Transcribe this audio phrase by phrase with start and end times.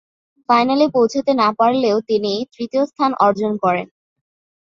[0.49, 3.87] ফাইনালে পৌঁছাতে না পারলেও তিনি তৃতীয় স্থান অর্জন করেন।